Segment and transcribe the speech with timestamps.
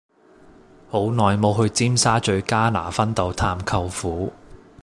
[0.89, 4.33] 好耐無去尖沙咀加拿分道探舅父